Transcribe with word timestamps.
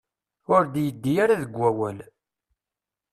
Ur 0.53 0.63
d-yeddi 0.73 1.13
ara 1.23 1.41
deg 1.41 1.51
wawal. 1.59 1.97